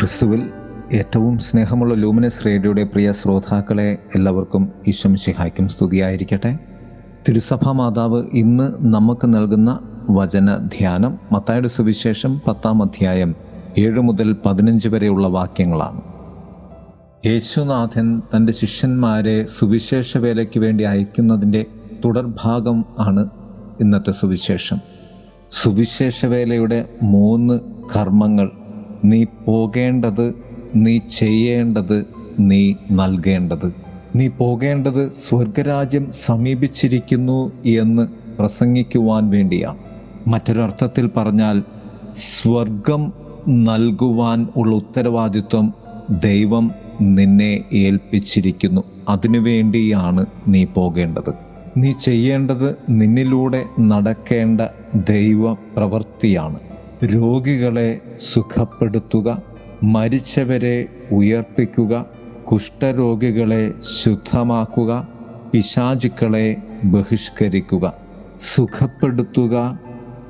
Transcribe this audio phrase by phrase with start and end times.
[0.00, 0.50] ക്രിസ്തുവിൽ
[0.92, 6.58] ഏറ്റവും സ്നേഹമുള്ള ലൂമിനസ് റേഡിയോയുടെ പ്രിയ ശ്രോതാക്കളെ എല്ലാവർക്കും ഈശ്വം ശിഹായ്ക്കും സ്തുതിയായിരിക്കട്ടെ.
[7.28, 9.80] തിരുസഭാ മാതാവ് ഇന്ന് നമുക്ക് നൽകുന്ന
[10.10, 13.34] വചന ധ്യാനം മത്തായുടെ സുവിശേഷം പത്താം അധ്യായം
[13.78, 16.00] ഏഴ് മുതൽ പതിനഞ്ച് വരെയുള്ള വാക്യങ്ങളാണ്.
[17.26, 21.66] യേശുനാഥൻ തന്റെ ശിഷ്യന്മാരെ സുവിശേഷ വേലയ്ക്ക് വേണ്ടി അയക്കുന്നതിന്റെ
[22.04, 23.30] തുടർഭാഗം ആണ്
[23.80, 24.78] ഇന്നത്തെ സുവിശേഷം.
[25.50, 27.60] സുവിശേഷ വേലയുടെ മൂന്ന്
[27.96, 28.50] കർമ്മങ്ങൾ
[29.04, 30.34] നീ പോകേണ്ടത്
[30.74, 32.06] നീ ചെയ്യേണ്ടത്
[32.38, 33.74] നീ നൽകേണ്ടത്.
[34.16, 38.08] നീ പോകേണ്ടത് സ്വർഗരാജ്യം സമീപിച്ചിരിക്കുന്നു എന്ന്
[38.38, 39.78] പ്രസംഗിക്കുവാൻ വേണ്ടിയാണ്
[40.26, 41.62] മറ്റൊരർത്ഥത്തിൽ പറഞ്ഞാൽ
[42.12, 43.12] സ്വർഗം
[43.48, 45.72] നൽകുവാൻ ഉള്ള ഉത്തരവാദിത്വം
[46.10, 48.84] ദൈവം നിന്നെ ഏൽപ്പിച്ചിരിക്കുന്നു.
[49.08, 51.34] അതിനുവേണ്ടിയാണ് നീ പോകേണ്ടത്.
[51.76, 54.60] നീ ചെയ്യേണ്ടത് നിന്നിലൂടെ നടക്കേണ്ട
[54.94, 56.69] ദൈവ പ്രവൃത്തിയാണ്
[57.02, 59.42] രോഗികളെ സുഖപ്പെടുത്തുക
[59.82, 62.06] മരിച്ചവരെ ഉയർപ്പിക്കുക
[62.44, 65.08] കുഷ്ഠരോഗികളെ ശുദ്ധമാക്കുക
[65.52, 67.92] പിശാചുക്കളെ ബഹിഷ്കരിക്കുക.
[68.38, 69.80] സുഖപ്പെടുത്തുക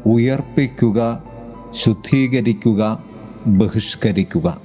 [0.06, 1.22] ഉയർപ്പിക്കുക
[1.70, 3.02] ശുദ്ധീകരിക്കുക
[3.46, 4.60] ബഹിഷ്കരിക്കുക.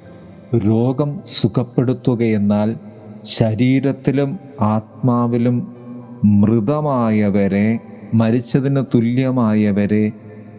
[0.55, 2.75] രോഗം സുഖപ്പെടുത്തുകയെന്നാൽ
[3.21, 5.57] ശരീരത്തിലും ആത്മാവിലും
[6.23, 7.79] മൃതമായവരെ
[8.13, 10.11] മരിച്ചതിന് തുല്യമായവരെ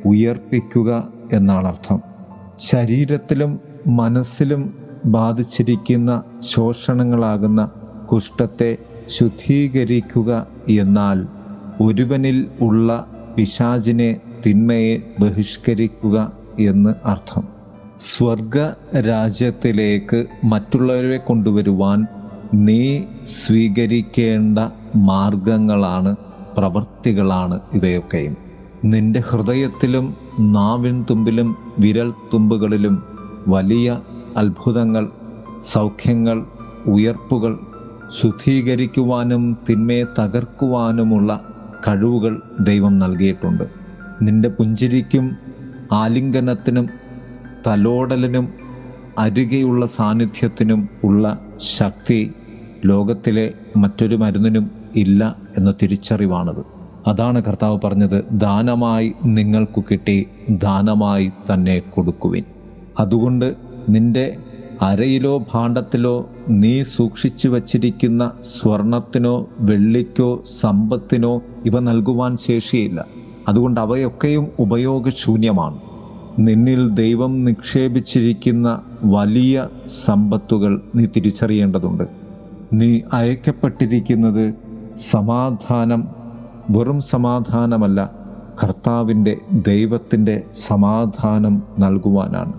[0.07, 2.01] ഉയർപ്പിക്കുക എന്നാണ് അർത്ഥം
[2.59, 7.71] ശരീരത്തിലും മനസ്സിലും ബാധിച്ചിരിക്കുന്ന ശോഷണങ്ങളാകുന്ന
[8.13, 8.77] കുഷ്ഠത്തെ
[9.07, 11.19] ശുദ്ധീകരിക്കുക എന്നാൽ
[11.81, 17.45] ഒരുവനിൽ ഉള്ള പിശാചിനെ തിന്മയെ ബഹിഷ്കരിക്കുക എന്ന് അർത്ഥം.
[17.99, 18.57] സ്വർഗ
[19.09, 22.07] രാജ്യത്തിലേക്ക് മറ്റുള്ളവരെ കൊണ്ടുവരുവാൻ
[22.55, 22.83] നീ
[23.25, 24.59] സ്വീകരിക്കേണ്ട
[24.95, 26.17] മാർഗങ്ങളാണ്
[26.57, 28.46] പ്രവൃത്തികളാണ് ഇവയൊക്കെയും.
[28.91, 30.07] നിന്റെ ഹൃദയത്തിലും
[30.39, 32.97] നാവിൻ തുമ്പിലും വിരൽ തുമ്പുകളിലും
[33.47, 33.87] വലിയ
[34.37, 35.05] അത്ഭുതങ്ങൾ
[35.59, 36.39] സൗഖ്യങ്ങൾ
[36.87, 37.53] ഉയർപ്പുകൾ
[38.09, 41.31] ശുദ്ധീകരിക്കുവാനും തിന്മയെ തകർക്കുവാനുമുള്ള
[41.89, 43.65] കഴിവുകൾ ദൈവം നൽകിയിട്ടുണ്ട്.
[44.23, 45.27] നിന്റെ പുഞ്ചിരിക്കും
[45.93, 46.87] ആലിംഗനത്തിനും
[47.67, 48.47] തലോടലിനും
[49.19, 51.25] അരികെയുള്ള സാന്നിധ്യത്തിനും ഉള്ള
[51.77, 52.21] ശക്തി
[52.85, 55.23] ലോകത്തിലെ മറ്റൊരു മരുന്നിനും ഇല്ല
[55.57, 56.76] എന്ന തിരിച്ചറിവാണത്.
[57.07, 62.45] അതാണ് കർത്താവ് പറഞ്ഞത് ദാനമായി നിങ്ങൾക്ക് കിട്ടി ദാനമായി തന്നെ കൊടുക്കുവിൻ.
[63.01, 63.55] അതുകൊണ്ട്
[63.89, 64.37] നിന്റെ
[64.83, 73.05] അരയിലോ ഭാണ്ഡത്തിലോ നീ സൂക്ഷിച്ചു വച്ചിരിക്കുന്ന സ്വർണത്തിനോ വെള്ളിക്കോ സമ്പത്തിനോ ഇവ നൽകുവാൻ ശേഷിയില്ല.
[73.49, 75.79] അതുകൊണ്ട് അവയൊക്കെയും ഉപയോഗശൂന്യമാണ്.
[76.39, 82.05] നിന്നിൽ ദൈവം നിക്ഷേപിച്ചിരിക്കുന്ന വലിയ സമ്പത്തുകൾ നീ തിരിച്ചറിയേണ്ടതുണ്ട്.
[82.73, 84.55] നീ അയക്കപ്പെട്ടിരിക്കുന്നത്
[84.97, 86.26] സമാധാനം
[86.71, 88.11] വെറും സമാധാനമല്ല
[88.65, 92.53] കർത്താവിന്റെ ദൈവത്തിന്റെ സമാധാനം നൽകുവാനാണ്.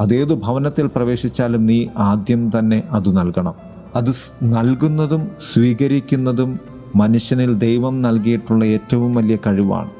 [0.00, 3.54] അതേതു ഭവനത്തിൽ പ്രവേശിച്ചാലും നീ ആദ്യം തന്നെ അത് നൽകണം.
[3.96, 4.10] അത്
[4.42, 6.60] നൽകുന്നതും സ്വീകരിക്കുന്നതും
[6.96, 9.90] മനുഷ്യനിൽ ദൈവം നൽകിയിട്ടുള്ള ഏറ്റവും വലിയ കഴിവാണ്.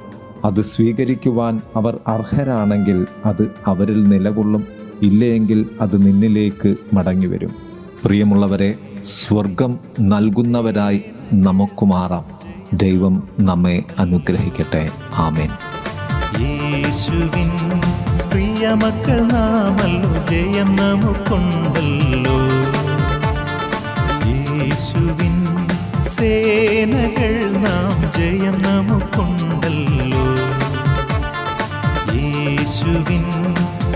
[0.44, 4.64] അത് സ്വീകരിക്കുവാൻ അവർ അർഹരാണെങ്കിൽ അത് അവരിൽ നിലകൊള്ളും.
[5.02, 7.50] ഇല്ലയെങ്കിൽ അത് നിന്നിലേക്ക് മടങ്ങി വരും
[8.04, 8.74] പ്രിയമുള്ളവരെ
[9.04, 11.02] സ്വർഗം നൽകുന്നവരായി
[11.32, 12.31] നമുക്ക് മാറാം.
[12.74, 14.88] ദൈവം നമ്മെ അനുഗ്രഹിക്കട്ടെ.
[15.14, 15.48] ആമേൻ.
[16.40, 17.80] യേശുവിൻ
[18.30, 22.38] പ്രിയമക്കൾ നാമല്ലോ ജയം നമുക്കുണ്ടല്ലോ.
[24.28, 25.46] യേശുവിൻ
[26.08, 30.24] സേനകൾ നാം ജയം നമുക്കുണ്ടല്ലോ.
[32.14, 33.24] യേശുവിൻ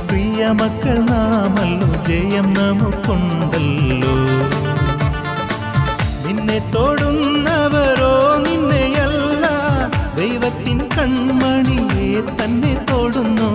[0.09, 4.15] പ്രിയമക്കൾ നാമല്ലോ ജയം നമുക്കുണ്ടല്ലോ.
[6.26, 7.35] നിന്നെ തൊടുന്നവരോ
[11.06, 13.50] കൺമണിയെ തന്നെ തൊടുന്നു.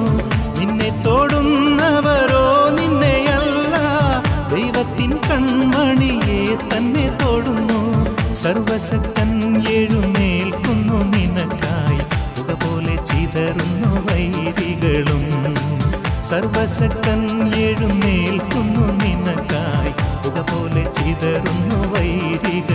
[0.60, 3.76] നിന്നെ തൊടുന്നവരോ നിന്നെയല്ല.
[4.56, 8.06] ദൈവത്തിൻ കൺമണിയെ തന്നെ തൊടുന്നു.
[8.34, 12.00] സർവശക്തൻ എഴുന്നേൽക്കുന്നു നിനക്കായി.
[12.38, 15.56] പുക പോലെ ചിതറുന്നു വൈരികളും.
[16.30, 19.92] സർവശക്തൻ എഴുന്നേൽക്കുന്നു നിനക്കായി.
[20.30, 22.71] പോലെ ചിതറുന്നു വൈരികളും ഇതു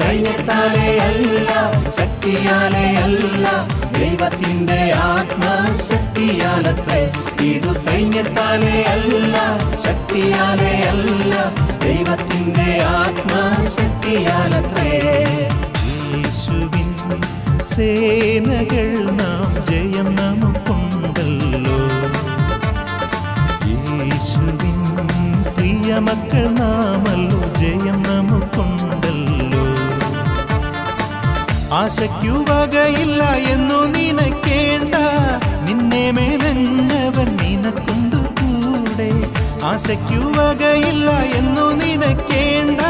[0.00, 1.50] സൈന്യത്താലെ അല്ല
[1.90, 3.46] ശക്തിയാലെ അല്ല
[3.98, 7.00] ദൈവത്തിന്റെ ആത്മശക്തിയാലത്രേ.
[7.42, 9.36] ഇതു സൈന്യത്താലെ അല്ല
[9.76, 11.32] ശക്തിയാലെ അല്ല
[11.84, 12.68] ദൈവത്തിന്റെ
[13.00, 14.92] ആത്മശക്തിയാലത്രേ.
[16.12, 16.90] യേശുവിൻ
[17.74, 18.88] സേനകൾ
[19.20, 21.78] നാം ജയം നമുക്കുണ്ടല്ലോ.
[23.70, 24.78] യേശുവിൻ
[25.56, 27.29] പ്രിയമക്കൾ നാമല്ലോ
[31.80, 34.94] ആശയ്ക്കു വകയില്ല എന്നു നിനക്കേണ്ട.
[35.64, 39.12] നിന്നെ മേനങ്ങവൻ നിനക്കൊണ്ടു കൂടെ.
[39.64, 42.80] ആശയ്ക്കു വകയില്ല എന്നു നിനക്കേണ്ട.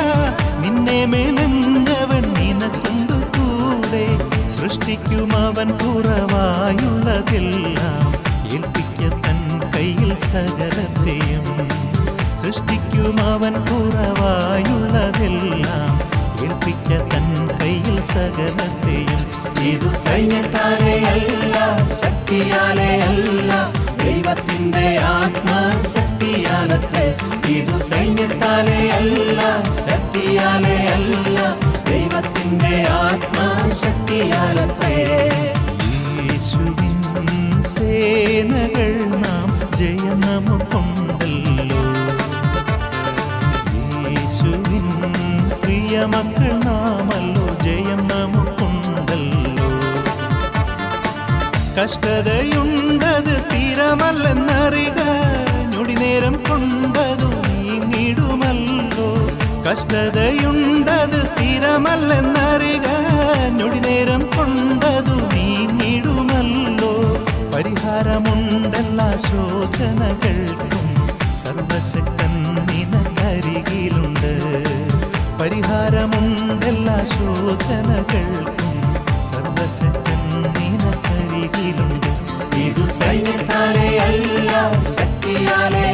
[0.60, 4.19] നിന്നെ മേനങ്ങവൻ നിനക്കൊണ്ടു കൂടെ.
[4.50, 8.14] സൃഷ്ടിക്കും അവൻ കുറവായുള്ളതെല്ലാം
[8.52, 11.69] ഏൽപ്പിക്ക തൻ കയ്യിൽ സകലത്തെയും.
[12.42, 16.00] സൃഷ്ടിക്കും അവൻ കുറവായുള്ളതെല്ലാം
[16.40, 17.26] ഏൽപ്പിക്ക തൻ
[17.60, 19.20] കയ്യിൽ സകലത്തെയും
[19.64, 21.54] ഇതു സൈന്യത്താലെ അല്ല
[22.00, 23.50] ശക്തിയാലെ അല്ല.
[24.00, 27.04] ദൈവത്തിന്റെ ആത്മാശക്തിയാലത്തെ
[27.48, 29.40] ഇതു സൈന്യത്താലെ അല്ല
[29.87, 31.38] ശക്തിയാലെ അല്ല.
[31.87, 34.94] ദൈവത്തിന്റെ ആത്മശക്തിയാലത്തെ
[51.85, 55.00] കഷ്ടതയുണ്ടത് സ്ഥിരമല്ലെന്നറിക.
[55.77, 59.31] ഞൊടി നേരം കൊണ്ടതു നീങ്ങിടുമല്ലോ.
[59.71, 62.87] കഷ്ടതയുണ്ടത് സ്ഥിരമല്ലെന്നറിക.
[63.50, 67.17] ഞൊടി നേരം കൊണ്ടതു നീങ്ങിടുമല്ലോ.
[67.56, 70.94] പരിഹാരമുണ്ടെല്ലാ ശോധനകൾക്കും
[71.35, 74.65] സർവശക്തൻ നിനക്കരികിലുണ്ട്.
[75.43, 78.10] പരിഹാരമുണ്ടെല്ലാ ശോധനകൾക്കും
[85.32, 85.87] ശക്തിയാലെ